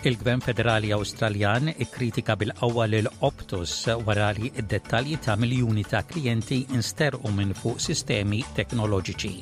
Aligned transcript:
Il-Gvern 0.00 0.40
Federali 0.40 0.88
Awstraljan 0.96 1.66
ikkritika 1.76 2.32
bil-qawwa 2.40 2.86
lil 2.88 3.08
Optus 3.28 3.74
wara 4.06 4.30
li 4.32 4.48
d-dettalji 4.56 5.18
ta' 5.26 5.34
miljuni 5.36 5.82
ta' 5.84 6.00
klijenti 6.08 6.62
insterqu 6.78 7.28
minn 7.36 7.52
fuq 7.58 7.82
sistemi 7.84 8.38
teknoloġiċi. 8.56 9.32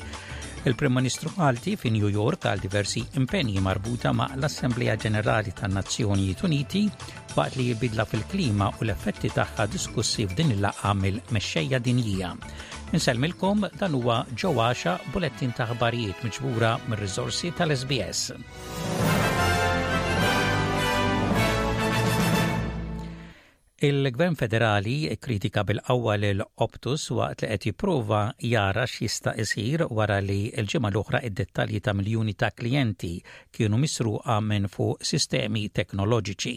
Il-Prim 0.66 0.96
Ministru 0.98 1.30
Malti 1.36 1.76
fi 1.78 1.92
New 1.98 2.10
York 2.10 2.48
għal 2.50 2.64
diversi 2.66 3.04
impenji 3.22 3.62
marbuta 3.68 4.10
ma' 4.12 4.32
l-Assembleja 4.34 4.98
Ġenerali 5.04 5.54
tan 5.60 5.78
Nazzjonijiet 5.78 6.42
Uniti 6.50 6.82
waqt 7.38 7.54
li 7.60 7.68
jibidla 7.70 8.08
fil-klima 8.10 8.72
u 8.80 8.84
l-effetti 8.88 9.30
tagħha 9.38 9.68
diskussi 9.76 10.26
f'din 10.26 10.56
il-laqgħa 10.58 10.96
mill-mexxejja 11.06 11.78
dinjija. 11.86 12.34
Inselmilkom 12.98 13.68
dan 13.78 13.94
huwa 13.94 14.24
ġewwaxa 14.34 14.98
bulettin 15.14 15.54
ta' 15.54 15.70
ħbarijiet 15.70 16.24
miġbura 16.26 16.74
mir-riżorsi 16.88 17.54
tal-SBS. 17.60 18.97
Il-Gvern 23.80 24.34
Federali 24.34 25.06
kritika 25.22 25.62
bil-qawwa 25.62 26.14
lil 26.18 26.40
Optus 26.66 27.04
waqt 27.14 27.44
li 27.44 27.48
qed 27.52 27.64
jipprova 27.68 28.22
jara 28.42 28.82
x'jista' 28.90 29.34
isir 29.38 29.84
wara 29.98 30.16
li 30.18 30.38
l-ġimgħa 30.58 30.90
l-oħra 30.90 31.20
id-dettalji 31.28 31.80
ta' 31.86 31.92
miljuni 31.98 32.34
ta' 32.40 32.48
klijenti 32.58 33.12
kienu 33.54 33.78
misruqa 33.84 34.40
minn 34.48 34.66
fuq 34.72 35.06
sistemi 35.12 35.62
teknoloġiċi. 35.78 36.56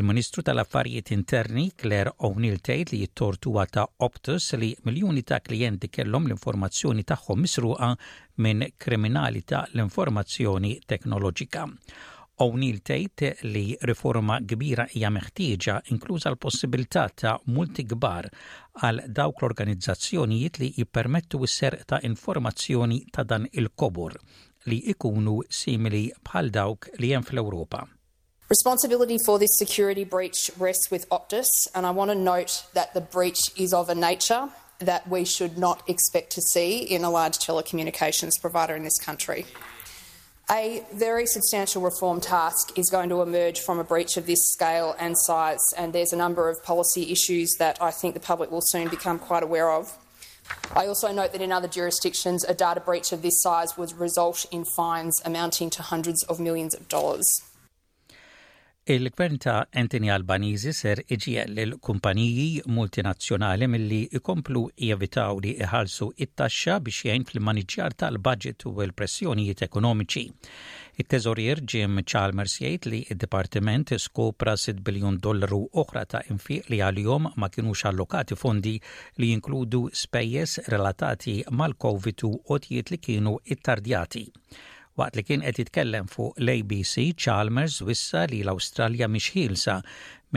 Il-Ministru 0.00 0.42
tal-Affarijiet 0.48 1.12
Interni 1.18 1.68
Claire 1.84 2.16
O'Neill 2.30 2.58
tgħid 2.58 2.90
li 2.98 3.06
tortuwa 3.22 3.68
ta' 3.70 3.86
Optus 4.08 4.50
li 4.64 4.72
miljuni 4.88 5.22
ta' 5.22 5.38
klijenti 5.46 5.92
kellhom 5.94 6.26
l-informazzjoni 6.26 7.06
tagħhom 7.12 7.46
misruqa 7.46 7.92
minn 8.42 8.66
kriminali 8.82 9.44
ta' 9.46 9.62
l-informazzjoni 9.76 10.74
teknoloġika. 10.90 11.68
O'Neill 12.40 12.80
tejt 12.82 13.26
li 13.44 13.64
riforma 13.84 14.38
kbira 14.40 14.86
hija 14.96 15.10
meħtieġa 15.12 15.74
inkluża 15.92 16.30
l-possibilità 16.32 17.02
ta' 17.14 17.34
multi 17.52 17.84
kbar 17.86 18.28
għal 18.80 19.02
dawk 19.18 19.42
l-organizzazzjonijiet 19.42 20.58
li 20.62 20.70
jippermettu 20.80 21.42
s 21.46 21.70
ta' 21.86 22.00
informazzjoni 22.08 23.02
ta' 23.12 23.24
dan 23.28 23.44
il-kobor 23.52 24.16
li 24.72 24.78
ikunu 24.94 25.42
simili 25.50 26.06
bħal 26.30 26.50
dawk 26.56 26.88
li 27.02 27.12
hemm 27.12 27.26
fl-Ewropa. 27.28 27.84
Responsibility 28.48 29.16
for 29.24 29.38
this 29.38 29.56
security 29.58 30.04
breach 30.04 30.50
rests 30.58 30.90
with 30.90 31.06
Optus, 31.10 31.48
and 31.74 31.86
I 31.86 31.90
want 31.90 32.10
to 32.10 32.14
note 32.16 32.64
that 32.74 32.92
the 32.94 33.00
breach 33.00 33.48
is 33.56 33.72
of 33.72 33.88
a 33.88 33.94
nature 33.94 34.48
that 34.78 35.06
we 35.08 35.24
should 35.24 35.56
not 35.58 35.82
expect 35.88 36.32
to 36.34 36.42
see 36.42 36.78
in 36.78 37.02
a 37.04 37.10
large 37.10 37.38
telecommunications 37.38 38.40
provider 38.40 38.74
in 38.76 38.82
this 38.82 38.98
country. 38.98 39.46
a 40.52 40.82
very 40.92 41.24
substantial 41.24 41.80
reform 41.80 42.20
task 42.20 42.78
is 42.78 42.90
going 42.90 43.08
to 43.08 43.22
emerge 43.22 43.60
from 43.60 43.78
a 43.78 43.84
breach 43.84 44.18
of 44.18 44.26
this 44.26 44.52
scale 44.52 44.94
and 44.98 45.16
size, 45.16 45.72
and 45.78 45.92
there's 45.94 46.12
a 46.12 46.16
number 46.16 46.50
of 46.50 46.62
policy 46.62 47.10
issues 47.10 47.54
that 47.58 47.78
I 47.80 47.90
think 47.90 48.12
the 48.12 48.20
public 48.20 48.50
will 48.50 48.60
soon 48.60 48.88
become 48.88 49.18
quite 49.18 49.42
aware 49.42 49.70
of. 49.70 49.96
I 50.76 50.86
also 50.88 51.10
note 51.10 51.32
that 51.32 51.40
in 51.40 51.52
other 51.52 51.68
jurisdictions, 51.68 52.44
a 52.44 52.52
data 52.52 52.80
breach 52.80 53.12
of 53.12 53.22
this 53.22 53.40
size 53.42 53.78
would 53.78 53.92
result 53.92 54.44
in 54.50 54.64
fines 54.64 55.22
amounting 55.24 55.70
to 55.70 55.82
hundreds 55.82 56.22
of 56.24 56.38
millions 56.38 56.74
of 56.74 56.86
dollars. 56.88 57.40
Il-gvern 58.84 59.38
ta' 59.38 59.68
Anthony 59.70 60.08
Albanizi 60.10 60.72
ser 60.74 60.98
iġiel 61.14 61.52
l-kumpaniji 61.68 62.64
multinazzjonali 62.74 63.68
milli 63.70 64.00
ikomplu 64.18 64.62
jevitaw 64.86 65.38
li 65.44 65.52
iħalsu 65.62 66.08
it-taxxa 66.26 66.80
biex 66.88 67.04
jgħin 67.06 67.26
fil-maniġġar 67.28 67.94
tal-budget 68.02 68.66
u 68.66 68.72
l-pressjonijiet 68.82 69.62
ekonomiċi. 69.68 70.24
Il-teżorier 70.98 71.62
Jim 71.62 72.00
Chalmers 72.02 72.56
jgħid 72.58 72.90
li 72.90 73.00
id-Dipartiment 73.14 73.94
skopra 74.08 74.56
6 74.58 74.82
biljun 74.90 75.22
dollaru 75.28 75.60
oħra 75.84 76.02
ta' 76.16 76.24
infiq 76.34 76.74
li 76.74 76.82
għal-jom 76.88 77.30
ma 77.36 77.52
kienux 77.54 77.86
allokati 77.92 78.34
fondi 78.42 78.74
li 79.22 79.30
jinkludu 79.30 79.84
spejjeż 80.02 80.58
relatati 80.74 81.38
mal-COVID 81.54 82.26
u 82.32 82.34
qotjiet 82.50 82.90
li 82.90 82.98
kienu 82.98 83.38
it-tardjati. 83.46 84.26
Waqt 85.00 85.16
li 85.16 85.22
kien 85.24 85.40
qed 85.46 85.56
jitkellem 85.56 86.08
fuq 86.12 86.34
l-ABC, 86.44 87.04
Chalmers 87.16 87.78
wissa 87.88 88.26
li 88.28 88.40
l-Awstralja 88.44 89.06
mhix 89.08 89.30
ħilsa 89.36 89.76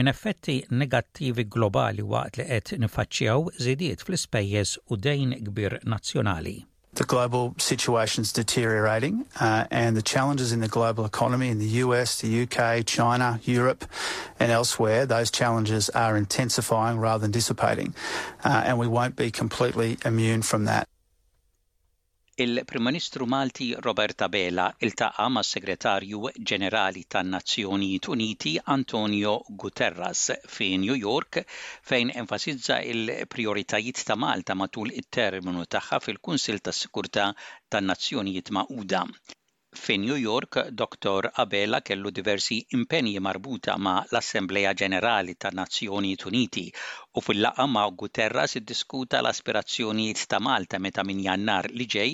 minn 0.00 0.08
effetti 0.12 0.54
negattivi 0.82 1.44
globali 1.56 2.00
waqt 2.14 2.40
li 2.40 2.46
qed 2.52 2.78
nifaċċjaw 2.84 3.44
żidiet 3.66 4.06
fl-ispejjeż 4.06 4.72
u 4.88 4.96
dejn 5.08 5.36
kbir 5.50 5.76
nazzjonali. 5.92 6.54
The 6.96 7.04
global 7.04 7.52
situation's 7.58 8.32
deteriorating, 8.32 9.26
uh, 9.38 9.66
and 9.70 9.94
the 9.94 10.06
challenges 10.14 10.52
in 10.52 10.60
the 10.60 10.72
global 10.78 11.04
economy 11.04 11.50
in 11.52 11.58
the 11.58 11.68
US, 11.84 12.16
the 12.22 12.32
UK, 12.46 12.82
China, 12.86 13.38
Europe, 13.44 13.84
and 14.40 14.50
elsewhere, 14.50 15.04
those 15.04 15.30
challenges 15.30 15.90
are 15.90 16.16
intensifying 16.16 16.98
rather 16.98 17.20
than 17.20 17.30
dissipating, 17.30 17.92
uh, 18.44 18.62
and 18.64 18.78
we 18.78 18.86
won't 18.88 19.16
be 19.16 19.30
completely 19.30 19.98
immune 20.06 20.40
from 20.40 20.64
that 20.64 20.88
il-Prim 22.38 22.82
Ministru 22.82 23.24
Malti 23.24 23.74
Roberta 23.80 24.28
Bela 24.28 24.66
iltaqa' 24.84 25.30
ma' 25.34 25.42
segretarju 25.52 26.18
Ġenerali 26.50 27.04
tan-Nazzjonijiet 27.14 28.08
Uniti 28.14 28.52
Antonio 28.76 29.32
Guterras 29.62 30.24
fi 30.56 30.68
New 30.82 30.98
York 31.06 31.38
fejn 31.92 32.12
enfasizza 32.24 32.78
il-prioritajiet 32.92 34.04
ta' 34.10 34.18
Malta 34.26 34.58
matul 34.64 34.92
it-terminu 35.04 35.64
tagħha 35.76 36.02
fil-Kunsil 36.08 36.60
tas-Sikurtà 36.68 37.30
tan-Nazzjonijiet 37.72 38.52
Magħquda. 38.58 39.02
Fi 39.76 39.98
New 39.98 40.14
York, 40.16 40.68
Dr. 40.70 41.30
Abela 41.34 41.80
kellu 41.88 42.08
diversi 42.10 42.56
impenji 42.76 43.20
marbuta 43.26 43.72
ma 43.86 43.94
l-Assembleja 44.12 44.72
Ġenerali 44.82 45.34
ta' 45.44 45.52
Nazzjoni 45.58 46.12
Uniti 46.30 46.64
u 47.16 47.22
fil-laqa 47.26 47.66
ma' 47.74 48.46
si 48.52 48.60
diskuta 48.70 49.20
l-aspirazzjonijiet 49.20 50.24
ta' 50.32 50.40
Malta 50.48 50.76
meta 50.86 51.02
min 51.10 51.20
jannar 51.28 51.64
li 51.78 51.86
ġej 51.96 52.12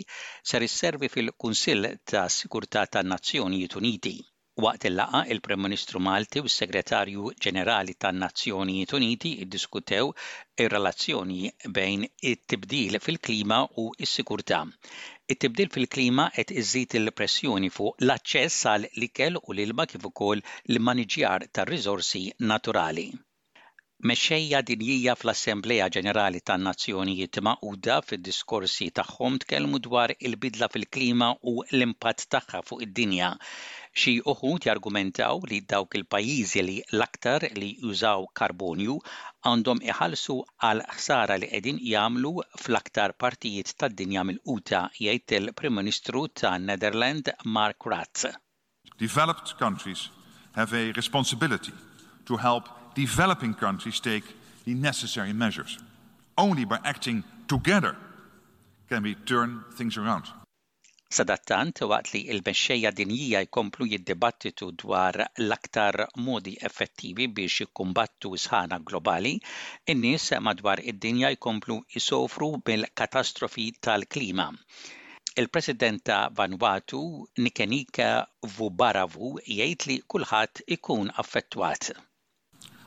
ser 0.53 0.67
isservi 0.71 1.13
fil-Kunsill 1.17 1.87
ta' 2.13 2.27
Sigurtà 2.39 2.83
ta' 2.93 3.07
Nazzjoni 3.15 3.63
Uniti. 3.83 4.17
Waqt 4.61 4.85
il-laqa, 4.85 5.21
il-Prem 5.33 5.63
Ministru 5.67 5.99
Malti 6.05 6.41
u 6.45 6.49
s-Segretarju 6.53 7.31
Ġenerali 7.45 7.95
tan-Nazzjonijiet 8.05 8.91
Uniti 8.99 9.31
iddiskutew 9.47 10.11
ir-relazzjoni 10.65 11.53
bejn 11.79 12.05
it-tibdil 12.33 12.99
fil-klima 13.07 13.63
u 13.85 13.87
s-sikurtà. 14.09 14.61
It-tibdil 15.37 15.73
fil-klima 15.79 16.29
qed 16.37 16.53
iżid 16.65 16.99
il-pressjoni 17.01 17.73
fuq 17.79 18.05
l-aċċess 18.07 18.61
għal 18.75 18.87
likel 19.05 19.41
u 19.41 19.57
l-ilma 19.57 19.89
kif 19.95 20.05
ukoll 20.11 20.45
l-maniġjar 20.69 21.49
tar-riżorsi 21.55 22.25
naturali. 22.53 23.09
Mexxejja 24.11 24.61
dinjija 24.69 25.15
fl-Assembleja 25.17 25.89
Ġenerali 25.97 26.45
tan-Nazzjonijiet 26.51 27.41
Magħquda 27.49 28.01
fid-diskorsi 28.11 28.91
tagħhom 29.01 29.41
tkellmu 29.47 29.81
dwar 29.89 30.13
il-bidla 30.19 30.69
fil-klima 30.77 31.37
u 31.43 31.57
l-impatt 31.71 32.29
tagħha 32.37 32.63
fuq 32.69 32.89
id-dinja. 32.91 33.33
Xi 33.93 34.13
uħud 34.25 34.63
jargumentaw 34.65 35.43
li 35.51 35.59
dawk 35.69 35.99
il-pajjiżi 35.99 36.61
li 36.65 36.77
l-aktar 36.97 37.45
li 37.61 37.67
jużaw 37.85 38.25
karbonju 38.39 38.95
għandhom 39.45 39.83
iħalsu 39.85 40.37
għal 40.65 40.81
ħsara 40.97 41.37
li 41.43 41.51
qegħdin 41.51 41.81
jagħmlu 41.93 42.31
fl-aktar 42.63 43.13
partijiet 43.25 43.75
tad-dinja 43.77 44.25
mill-quta 44.31 44.81
jgħid 44.97 45.37
il-Prim 45.43 45.77
Ministru 45.83 46.25
ta' 46.33 46.55
Netherland 46.57 47.29
Mark 47.45 47.85
Ratz. 47.93 48.27
Developed 48.99 49.59
countries 49.61 50.09
have 50.57 50.73
a 50.73 50.93
responsibility 50.97 51.75
to 52.25 52.39
help 52.39 52.73
developing 52.97 53.53
countries 53.53 54.01
take 54.01 54.25
the 54.65 54.73
necessary 54.73 55.35
measures. 55.35 55.77
Only 56.39 56.65
by 56.65 56.81
acting 56.83 57.25
together 57.47 57.95
can 58.89 59.03
we 59.03 59.15
turn 59.27 59.65
things 59.77 59.99
around. 59.99 60.33
Sadattant, 61.13 61.77
waqt 61.93 62.13
li 62.15 62.21
il-mexxejja 62.35 62.91
dinjija 62.99 63.41
jkomplu 63.45 63.85
jiddibattitu 63.89 64.69
dwar 64.83 65.17
l-aktar 65.45 65.99
modi 66.29 66.55
effettivi 66.69 67.27
biex 67.37 67.59
jikkumbattu 67.67 68.31
sħana 68.45 68.79
globali, 68.91 69.33
in-nies 69.95 70.31
madwar 70.47 70.81
id-dinja 70.93 71.29
jkomplu 71.35 71.77
jisofru 71.97 72.49
bil-katastrofi 72.71 73.67
tal-klima. 73.87 74.47
Il-President 75.43 76.01
ta' 76.09 76.23
Vanuatu, 76.41 77.03
Nikenika 77.45 78.09
Vubaravu, 78.55 79.35
jgħid 79.53 79.87
li 79.93 79.99
kulħadd 80.15 80.65
ikun 80.79 81.13
affettwat. 81.25 81.91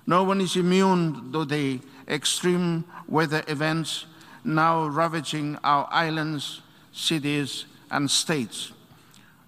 No 0.08 0.24
one 0.32 0.42
is 0.50 0.58
immune 0.64 1.06
to 1.32 1.46
the 1.46 1.78
extreme 2.10 2.90
weather 3.08 3.46
events 3.58 4.08
now 4.44 4.88
ravaging 5.04 5.56
our 5.76 5.86
islands, 6.04 6.50
cities 6.92 7.66
and 7.92 8.10
states. 8.10 8.72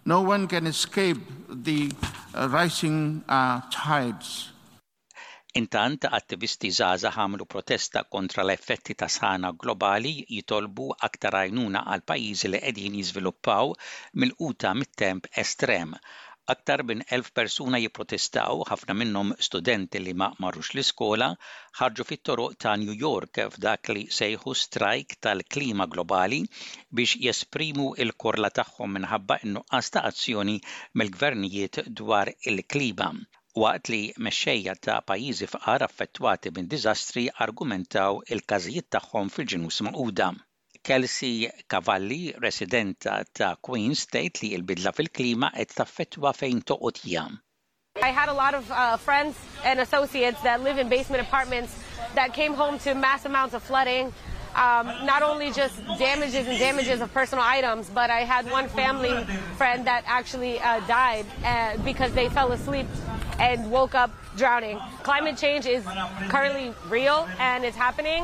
No 0.05 0.21
one 0.21 0.47
can 0.47 0.67
escape 0.67 1.17
the 1.49 1.91
uh, 2.33 2.47
rising 2.49 3.23
uh, 3.27 3.61
tides. 3.71 4.51
Intant, 5.57 6.05
attivisti 6.05 6.69
zaza 6.71 7.09
ħamlu 7.15 7.47
protesta 7.49 8.03
kontra 8.13 8.43
l-effetti 8.45 8.93
ta' 8.99 9.09
sħana 9.09 9.51
globali 9.63 10.13
jitolbu 10.29 10.87
aktar 11.07 11.39
għajnuna 11.41 11.81
għal 11.95 12.05
pajjiżi 12.11 12.51
li 12.53 12.61
qegħdin 12.65 12.99
jiżviluppaw 13.01 13.73
mill-quta 14.23 14.73
mit-temp 14.83 15.29
estrem 15.43 15.95
Aktar 16.51 16.81
minn 16.89 17.01
elf 17.15 17.29
persuna 17.37 17.79
jipprotestaw, 17.83 18.61
ħafna 18.67 18.93
minnhom 18.99 19.31
studenti 19.47 19.99
li 20.03 20.13
ma 20.21 20.29
marrux 20.43 20.69
l-iskola, 20.75 21.27
ħarġu 21.79 22.05
fit-toroq 22.11 22.53
ta' 22.65 22.75
New 22.83 22.93
York 23.01 23.39
f'dak 23.47 23.91
li 23.97 24.03
sejħu 24.19 24.53
strajk 24.61 25.17
tal-klima 25.27 25.87
globali 25.95 26.39
biex 27.01 27.19
jesprimu 27.25 27.87
il-korla 28.05 28.51
tagħhom 28.61 28.95
minħabba 28.99 29.39
in-nuqqas 29.49 29.91
ta' 29.97 30.05
azzjoni 30.11 30.55
mill-gvernijiet 31.01 31.81
dwar 32.03 32.31
il-klima 32.51 33.09
waqt 33.65 33.91
li 33.95 34.01
mexxejja 34.29 34.77
ta' 34.87 34.99
pajjiżi 35.11 35.51
faqar 35.57 35.85
affettwati 35.89 36.55
minn 36.59 36.71
diżastri 36.75 37.25
argumentaw 37.49 38.23
il-każijiet 38.37 38.93
tagħhom 38.97 39.35
fil-ġinus 39.35 39.83
maquda. 39.89 40.31
Kelsey 40.87 41.49
Cavalli, 41.67 42.33
resident 42.39 42.97
ta' 43.01 43.25
uh, 43.59 43.93
State 43.93 44.39
li 44.43 44.55
bidla 44.61 44.93
fil-klima 44.95 45.49
fejn 46.33 46.61
jam. 47.03 47.41
I 48.01 48.07
had 48.11 48.29
a 48.29 48.33
lot 48.33 48.53
of 48.53 48.71
uh, 48.71 48.95
friends 48.95 49.35
and 49.65 49.81
associates 49.81 50.41
that 50.43 50.63
live 50.63 50.77
in 50.77 50.87
basement 50.87 51.21
apartments 51.23 51.77
that 52.15 52.33
came 52.33 52.53
home 52.53 52.79
to 52.85 52.93
mass 52.93 53.25
amounts 53.25 53.53
of 53.53 53.63
flooding. 53.63 54.13
Um, 54.55 54.85
not 55.05 55.23
only 55.23 55.51
just 55.51 55.75
damages 55.99 56.47
and 56.47 56.57
damages 56.57 57.01
of 57.01 57.13
personal 57.13 57.43
items, 57.43 57.89
but 57.89 58.09
I 58.09 58.21
had 58.21 58.49
one 58.49 58.69
family 58.69 59.13
friend 59.57 59.85
that 59.87 60.05
actually 60.07 60.57
uh, 60.61 60.79
died 60.87 61.25
uh, 61.43 61.75
because 61.83 62.13
they 62.13 62.29
fell 62.29 62.53
asleep 62.53 62.87
and 63.39 63.69
woke 63.69 63.93
up 63.93 64.09
drowning. 64.37 64.79
Climate 65.03 65.35
change 65.35 65.65
is 65.65 65.83
currently 66.29 66.73
real 66.89 67.27
and 67.39 67.65
it's 67.65 67.75
happening, 67.75 68.23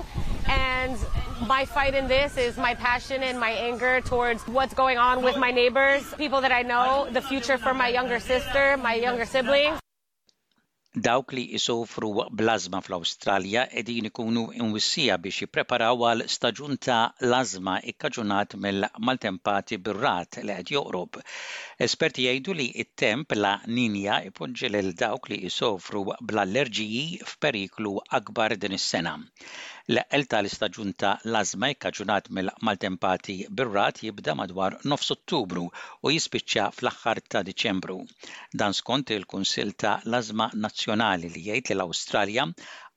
and 0.50 0.98
my 1.48 1.66
fight 1.66 1.94
in 1.94 2.08
this 2.08 2.38
is 2.38 2.56
my 2.56 2.74
passion 2.74 3.22
and 3.22 3.38
my 3.38 3.50
anger 3.50 4.00
towards 4.00 4.42
what's 4.48 4.74
going 4.74 4.98
on 4.98 5.22
with 5.24 5.36
my 5.36 5.52
neighbors, 5.52 6.04
people 6.18 6.40
that 6.40 6.54
I 6.54 6.62
know, 6.62 7.10
the 7.12 7.22
future 7.22 7.58
for 7.58 7.74
my 7.74 7.90
younger 7.90 8.22
sister, 8.22 8.78
my 8.78 8.96
younger 8.96 9.26
siblings. 9.26 9.80
Dawk 10.94 11.32
li 11.34 11.44
jisofru 11.50 12.10
blazma 12.38 12.78
fl-Awstralja 12.86 13.64
edin 13.82 14.06
ikunu 14.12 14.44
inwissija 14.60 15.16
biex 15.24 15.40
jippreparaw 15.42 16.04
għal 16.10 16.22
staġun 16.34 16.78
ta' 16.86 17.10
lazma 17.32 17.80
ikkaġunat 17.94 18.54
mill-maltempati 18.66 19.82
bir-rat 19.88 20.38
li 20.46 20.54
qed 20.60 20.76
joqrob. 20.78 21.18
Esperti 21.82 22.28
jgħidu 22.30 22.58
li 22.60 22.68
it-temp 22.86 23.34
la 23.42 23.56
ninja 23.66 24.22
ipoġġi 24.30 24.72
lil 24.76 24.94
dawk 25.02 25.34
li 25.34 25.42
jisofru 25.48 26.06
bl-allerġiji 26.14 27.24
f'periklu 27.34 27.96
akbar 28.22 28.54
din 28.62 28.78
is-sena 28.78 29.18
l-eqel 29.92 30.46
l 30.46 30.48
istaġun 30.48 30.94
ta' 30.96 31.18
l 31.28 31.40
ikkaġunat 31.74 32.30
mill-maltempati 32.38 33.34
birrat 33.52 33.98
jibda 34.06 34.32
madwar 34.40 34.78
9 34.88 35.10
ottubru 35.18 35.66
u 35.68 36.14
jispiċċa 36.14 36.70
fl-axħar 36.78 37.20
ta' 37.28 37.42
Diċembru. 37.50 37.98
Dan 38.56 38.72
skont 38.78 39.12
il-Kunsil 39.18 39.74
ta' 39.76 39.98
lazma 40.08 40.48
nazzjonali 40.56 40.82
Nazzjonali 40.84 41.28
li 41.34 41.42
jgħid 41.44 41.70
li 41.72 41.76
l-Awstralja 41.76 42.44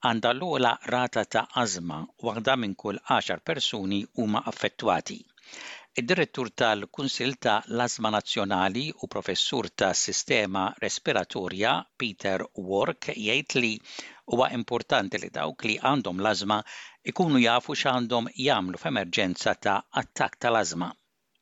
għandha 0.08 0.30
l-ogħla 0.36 0.70
rata 0.92 1.22
ta' 1.34 1.42
azma 1.62 1.98
waħda 2.28 2.56
minn 2.62 2.72
kull 2.82 2.98
10 3.16 3.42
persuni 3.50 3.98
huma 4.22 4.40
affettwati. 4.50 5.18
Id-direttur 6.02 6.48
tal-Kunsil 6.62 7.36
ta' 7.46 7.54
l-Azma 7.70 8.10
Nazzjonali 8.16 8.82
u 9.06 9.10
professur 9.14 9.70
ta' 9.82 9.92
Sistema 10.00 10.64
Respiratorja 10.86 11.76
Peter 12.04 12.42
Work 12.56 13.12
jgħid 13.14 13.58
li 13.62 13.72
huwa 14.34 14.50
importanti 14.58 15.22
li 15.22 15.30
dawk 15.38 15.62
li 15.70 15.78
għandhom 15.92 16.18
l-azma 16.24 16.58
ikunu 17.12 17.44
jafu 17.48 17.78
x'għandhom 17.82 18.32
jagħmlu 18.48 18.82
f'emerġenza 18.82 19.54
ta' 19.68 19.78
attakk 20.02 20.42
tal-azma. 20.48 20.90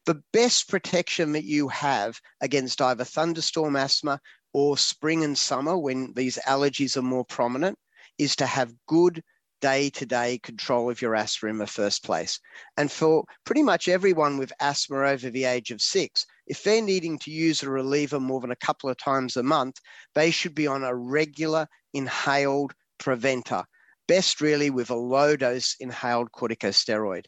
The 0.04 0.20
best 0.38 0.68
protection 0.68 1.32
that 1.32 1.48
you 1.56 1.72
have 1.80 2.20
against 2.40 2.84
either 2.90 3.12
thunderstorm 3.16 3.80
asthma 3.88 4.20
or 4.54 4.78
spring 4.78 5.24
and 5.24 5.36
summer 5.36 5.76
when 5.76 6.12
these 6.14 6.38
allergies 6.46 6.96
are 6.96 7.02
more 7.02 7.24
prominent 7.24 7.76
is 8.16 8.36
to 8.36 8.46
have 8.46 8.72
good 8.86 9.22
day 9.60 9.90
to 9.90 10.06
day 10.06 10.38
control 10.38 10.88
of 10.90 11.02
your 11.02 11.16
asthma 11.16 11.48
in 11.50 11.58
the 11.58 11.66
first 11.66 12.04
place. 12.04 12.38
And 12.76 12.90
for 12.90 13.24
pretty 13.44 13.64
much 13.64 13.88
everyone 13.88 14.38
with 14.38 14.52
asthma 14.60 14.98
over 14.98 15.28
the 15.28 15.44
age 15.44 15.70
of 15.72 15.82
six, 15.82 16.24
if 16.46 16.62
they're 16.62 16.82
needing 16.82 17.18
to 17.20 17.32
use 17.32 17.62
a 17.62 17.70
reliever 17.70 18.20
more 18.20 18.40
than 18.40 18.52
a 18.52 18.56
couple 18.66 18.88
of 18.88 18.96
times 18.96 19.36
a 19.36 19.42
month, 19.42 19.78
they 20.14 20.30
should 20.30 20.54
be 20.54 20.68
on 20.68 20.84
a 20.84 20.94
regular 20.94 21.66
inhaled 21.92 22.74
preventer, 22.98 23.64
best 24.06 24.40
really 24.40 24.70
with 24.70 24.90
a 24.90 24.94
low 24.94 25.34
dose 25.34 25.74
inhaled 25.80 26.28
corticosteroid. 26.30 27.24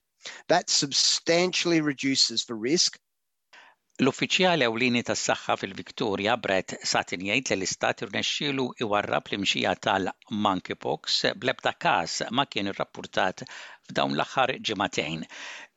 That 0.49 0.70
substantially 0.70 1.81
reduces 1.81 2.44
the 2.44 2.55
risk 2.55 2.99
L-uffiċjali 4.05 4.65
ewlieni 4.67 5.01
tas-saħħa 5.09 5.55
fil-Viktorja 5.61 6.33
Brett 6.47 6.75
Satin 6.91 7.23
jgħid 7.31 7.53
li 7.53 7.57
l-istat 7.57 8.03
irnexxielu 8.05 8.67
iwarrab 8.85 9.31
l-imxija 9.31 9.71
tal-monkeypox 9.87 11.17
blebda 11.45 11.73
każ 11.85 12.17
ma 12.37 12.45
kien 12.51 12.69
irrappurtat 12.73 13.47
f'dawn 13.47 14.13
l-aħħar 14.19 14.53
ġimatejn. 14.71 15.25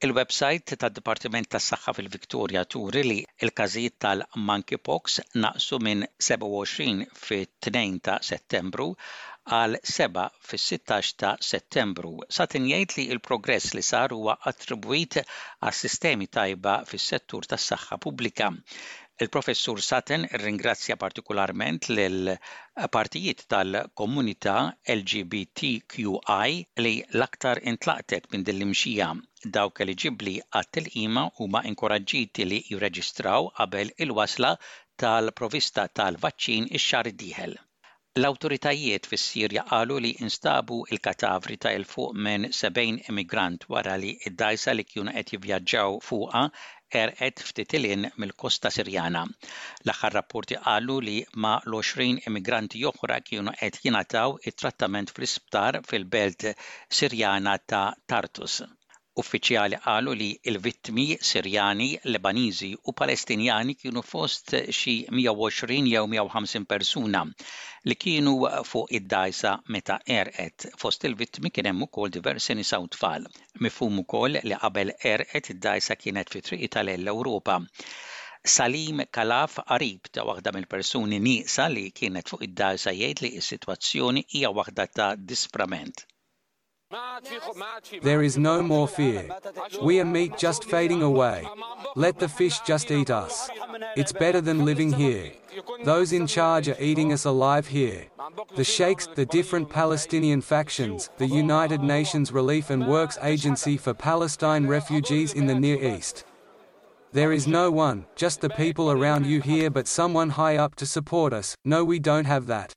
Il-website 0.03 0.77
tad-Dipartiment 0.83 1.47
tas-Saħħa 1.55 1.95
fil-Viktorja 2.01 2.65
turi 2.75 3.05
li 3.07 3.19
il-każijiet 3.47 3.97
tal-monkeypox 4.03 5.19
naqsu 5.45 5.79
minn 5.87 6.03
27 6.29 7.07
fit-2 7.23 7.85
ta' 8.09 8.19
Settembru 8.33 8.91
għal 9.57 9.75
seba 9.91 10.23
fis-16 10.49 11.15
ta' 11.21 11.29
Settembru. 11.49 12.11
Sa' 12.37 12.45
jgħid 12.51 12.95
li 12.97 13.05
il-progress 13.13 13.73
li 13.77 13.81
sar 13.87 14.13
huwa 14.15 14.35
attribwit 14.51 15.17
għas 15.23 15.79
sistemi 15.85 16.27
tajba 16.37 16.73
fis-settur 16.91 17.47
tas-saħħa 17.53 17.97
pubblika. 18.05 18.49
Il-professur 19.25 19.81
Saten 19.85 20.27
ringrazzja 20.43 20.95
partikolarment 21.01 21.89
l 22.05 22.35
partijiet 22.97 23.41
tal-komunità 23.53 24.55
LGBTQI 24.97 26.59
li 26.85 26.93
l-aktar 27.17 27.63
intlaqtet 27.73 28.29
minn 28.31 28.45
dil-imxija 28.51 29.09
dawk 29.57 29.81
eliġibbli 29.87 30.37
għat-tilqima 30.61 31.25
huma 31.41 31.65
inkoraġġiti 31.73 32.47
li 32.51 32.61
jirreġistraw 32.69 33.51
qabel 33.59 33.91
il-wasla 34.07 34.53
tal-provista 35.03 35.89
tal-vaċċin 36.01 36.69
ix-xar 36.79 37.11
diħel. 37.23 37.57
L-awtoritajiet 38.19 39.07
fis-Sirja 39.09 39.61
qalu 39.67 39.97
li 40.05 40.09
instabu 40.25 40.77
il-katavri 40.95 41.55
ta' 41.65 41.71
il 41.77 41.85
fuq 41.91 42.17
minn 42.25 42.47
70 42.57 43.05
immigrant 43.11 43.61
wara 43.73 43.93
li 44.03 44.09
id-dajsa 44.29 44.71
li 44.75 44.85
kienu 44.91 45.13
qed 45.17 45.29
jivvjaġġaw 45.33 45.91
er 47.01 47.03
erqet 47.05 47.43
ftitilin 47.51 48.03
mill-kosta 48.23 48.71
Sirjana. 48.77 49.23
L-aħħar 49.85 50.17
rapporti 50.19 50.59
qalu 50.67 50.97
li 51.09 51.17
ma 51.45 51.53
l-20 51.71 52.27
immigranti 52.31 52.83
oħra 52.91 53.21
kienu 53.29 53.55
qed 53.61 53.83
jingħataw 53.87 54.37
it-trattament 54.51 55.15
fl-isptar 55.15 55.79
fil-belt 55.93 56.49
Sirjana 57.01 57.55
ta' 57.73 57.85
Tartus. 58.13 58.63
Uffiċjali 59.19 59.77
qalu 59.85 60.11
li 60.19 60.27
l-vittmi 60.51 61.03
Sirjani, 61.29 61.87
Lebaniżi 62.15 62.67
u 62.89 62.91
Palestinjani 62.99 63.73
kienu 63.81 64.03
fost 64.11 64.53
xi 64.77 64.93
120 65.11 65.89
jew 65.93 66.05
150 66.13 66.67
persuna 66.73 67.23
li 67.91 67.97
kienu 68.03 68.33
fuq 68.69 68.93
id-dajsa 68.99 69.51
meta 69.75 69.97
erqet. 70.19 70.67
Fost 70.83 71.05
il-vittmi 71.09 71.51
kien 71.57 71.67
hemm 71.71 71.83
ukoll 71.87 72.13
diversi 72.17 72.55
nisa 72.61 72.79
u 72.85 72.87
tfal. 72.95 73.27
Mifhum 73.67 73.99
ukoll 74.05 74.39
li 74.49 74.61
qabel 74.63 74.93
erqet 75.13 75.51
id-dajsa 75.55 75.99
kienet 76.03 76.31
fi 76.35 76.41
triq 76.51 76.63
tal-Ewropa. 76.77 77.57
Salim 78.57 79.01
Kalaf 79.17 79.57
qarib 79.73 80.13
ta' 80.15 80.27
waħda 80.29 80.55
mill-persuni 80.57 81.19
nieqsa 81.27 81.67
li 81.75 81.85
kienet 82.01 82.31
fuq 82.33 82.47
id 82.47 82.55
dajsa 82.63 82.95
jgħid 83.01 83.23
li 83.25 83.33
s-sitwazzjoni 83.45 84.25
hija 84.35 84.55
waħda 84.61 84.87
ta' 84.99 85.11
disprament. 85.33 86.05
There 88.01 88.23
is 88.23 88.35
no 88.35 88.63
more 88.63 88.87
fear. 88.87 89.29
We 89.83 89.99
are 89.99 90.05
meat 90.05 90.35
just 90.39 90.63
fading 90.63 91.03
away. 91.03 91.47
Let 91.95 92.17
the 92.17 92.27
fish 92.27 92.59
just 92.65 92.89
eat 92.89 93.11
us. 93.11 93.47
It's 93.95 94.11
better 94.11 94.41
than 94.41 94.65
living 94.65 94.91
here. 94.91 95.31
Those 95.83 96.13
in 96.13 96.25
charge 96.25 96.67
are 96.67 96.79
eating 96.81 97.13
us 97.13 97.25
alive 97.25 97.67
here. 97.67 98.07
The 98.55 98.63
sheikhs, 98.63 99.07
the 99.13 99.27
different 99.27 99.69
Palestinian 99.69 100.41
factions, 100.41 101.11
the 101.19 101.27
United 101.27 101.81
Nations 101.83 102.31
Relief 102.31 102.71
and 102.71 102.87
Works 102.87 103.19
Agency 103.21 103.77
for 103.77 103.93
Palestine 103.93 104.65
refugees 104.65 105.33
in 105.35 105.45
the 105.45 105.55
Near 105.59 105.93
East. 105.95 106.25
There 107.11 107.31
is 107.33 107.47
no 107.47 107.69
one, 107.69 108.07
just 108.15 108.41
the 108.41 108.49
people 108.49 108.89
around 108.89 109.27
you 109.27 109.41
here, 109.41 109.69
but 109.69 109.87
someone 109.87 110.31
high 110.31 110.57
up 110.57 110.73
to 110.77 110.87
support 110.87 111.33
us. 111.33 111.55
No, 111.63 111.85
we 111.85 111.99
don't 111.99 112.25
have 112.25 112.47
that. 112.47 112.73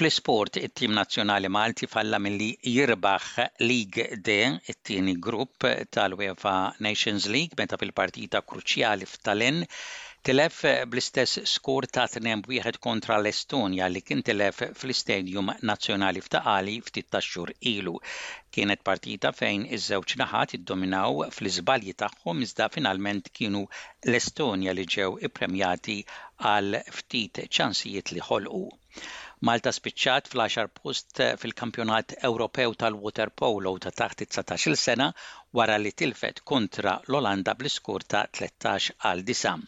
Fl-sport, 0.00 0.56
it-tim 0.56 0.92
nazzjonali 0.96 1.48
Malti 1.56 1.84
falla 1.94 2.16
milli 2.24 2.46
jirbaħ 2.72 3.24
League 3.70 4.06
D, 4.28 4.36
it-tieni 4.72 5.12
grupp 5.26 5.66
tal-UEFA 5.96 6.52
Nations 6.86 7.26
League, 7.34 7.58
meta 7.60 7.76
fil-partita 7.82 8.40
kruċjali 8.52 9.08
f'Tallinn, 9.10 9.60
tilef 10.24 10.62
bl-istess 10.94 11.42
skor 11.52 11.84
ta' 11.98 12.06
2-1 12.16 12.80
kontra 12.88 13.18
l-Estonja 13.20 13.90
li 13.92 14.00
kien 14.06 14.24
tilef 14.24 14.62
fl-Istadium 14.80 15.52
Nazzjonali 15.72 16.24
f'Taqali 16.24 16.78
ftit 16.88 17.12
tax-xhur 17.12 17.52
ilu. 17.74 17.94
Kienet 18.56 18.80
partita 18.92 19.34
fejn 19.36 19.68
iż-żewġ 19.68 20.16
naħat 20.24 20.56
iddominaw 20.62 21.26
fl-iżbalji 21.36 21.98
tagħhom 22.06 22.40
iżda 22.48 22.70
finalment 22.78 23.28
kienu 23.36 23.66
l-Estonja 24.08 24.72
li 24.72 24.88
ġew 24.96 25.18
ippremjati 25.28 26.00
għal 26.54 26.80
ftit 27.02 27.44
ċansijiet 27.58 28.16
li 28.16 28.28
ħolqu. 28.32 28.64
Malta 29.48 29.70
spiċċat 29.72 30.26
fl-10 30.30 30.68
post 30.78 31.20
eh, 31.24 31.30
fil-kampjonat 31.40 32.12
Ewropew 32.28 32.74
tal-Water 32.82 33.30
Polo 33.40 33.72
ta' 33.80 33.92
taħt 34.00 34.26
19-il 34.26 34.76
sena 34.80 35.06
wara 35.56 35.78
li 35.80 35.92
tilfet 35.96 36.42
kontra 36.50 36.98
l-Olanda 37.08 37.54
bl-iskur 37.56 38.04
ta' 38.04 38.26
13 38.36 38.92
għal 39.00 39.22
disam. 39.30 39.64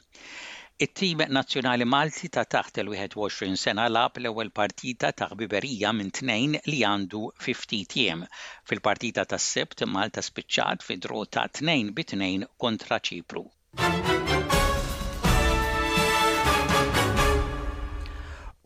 It-tim 0.76 1.25
nazzjonali 1.29 1.87
Malti 1.88 2.29
ta' 2.29 2.45
taħt 2.45 2.83
il-21 2.85 3.57
sena 3.62 3.88
lab 3.88 4.21
l-ewwel 4.21 4.52
partita 4.61 5.12
ta' 5.17 5.31
biberija 5.33 5.95
minn 5.97 6.12
tnejn 6.21 6.59
li 6.69 6.83
għandu 6.88 7.25
50 7.41 7.88
tiem. 7.97 8.26
Fil-partita 8.69 9.25
ta' 9.25 9.41
sebt 9.47 9.87
Malta 9.88 10.21
spiċċat 10.26 10.85
fi 10.85 11.00
drota 11.07 11.49
ta' 11.49 11.64
2 11.64 11.93
bi 11.97 12.11
2 12.12 12.45
kontra 12.59 13.00
Ċipru. 13.00 13.49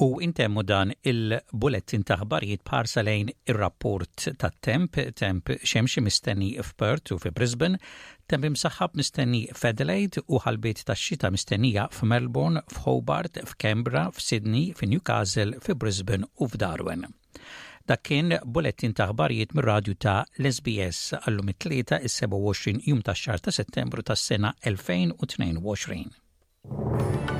u 0.07 0.21
intemmu 0.23 0.63
dan 0.69 0.91
il-bulletin 1.11 2.03
taħbarijiet 2.09 2.63
parsalejn 2.71 3.27
ir-rapport 3.51 4.15
ta' 4.41 4.51
temp, 4.67 4.93
temp 5.21 5.45
xemxie 5.67 6.03
mistenni 6.05 6.51
f'Perth 6.63 7.09
u 7.15 7.17
f'Brisbane, 7.23 7.81
temp 8.31 8.43
imsaxħab 8.51 8.91
mistenni 9.01 9.43
f'Adelaide 9.57 10.19
u 10.31 10.35
ħalbiet 10.47 10.79
ta' 10.89 10.97
xita 11.03 11.29
mistennija 11.35 11.83
f'Melbourne, 11.93 12.59
f'Hobart, 12.75 13.33
f'Kembra, 13.51 14.03
f'Sydney, 14.15 14.65
f'Newcastle, 14.79 15.53
f'Brisbane 15.65 16.27
u 16.41 16.43
f'Darwin. 16.53 17.03
Dak 17.87 18.01
kien 18.09 18.27
bulletin 18.55 18.93
taħbarijiet 18.99 19.51
mir 19.55 19.65
radju 19.73 19.95
ta' 20.07 20.25
l 20.43 20.45
għallum 20.51 21.49
it-tlieta 21.53 21.97
is-27 22.09 22.67
jum 22.91 23.01
ta' 23.07 23.15
xar 23.23 23.39
ta' 23.47 23.55
settembru 23.61 24.01
tas 24.03 24.21
sena 24.27 24.49
2022. 24.67 27.36